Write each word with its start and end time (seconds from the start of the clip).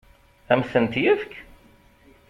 Ad 0.51 0.57
m-tent-yefk? 0.59 1.33